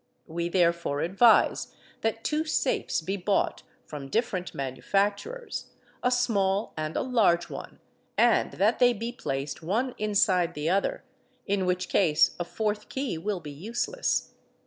We 0.25 0.49
therefore 0.49 1.01
advise 1.01 1.75
that 2.01 2.23
two 2.23 2.43
safes 2.43 3.01
be 3.01 3.17
7 3.17 3.23
ought 3.27 3.61
from 3.85 4.09
different 4.09 4.55
manufacturers, 4.55 5.67
a 6.01 6.09
small 6.09 6.73
and 6.75 6.95
a 6.97 7.03
large 7.03 7.51
one, 7.51 7.77
and 8.17 8.53
that 8.53 8.79
they, 8.79 8.93
b 8.93 9.11
2 9.11 9.17
placed 9.19 9.61
one 9.61 9.93
inside 9.99 10.55
the 10.55 10.71
other, 10.71 11.03
in 11.45 11.67
which 11.67 11.87
case 11.87 12.31
a 12.39 12.43
fourth 12.43 12.89
key 12.89 13.19
will 13.19 13.41
be 13.41 13.51
useless. 13.51 14.31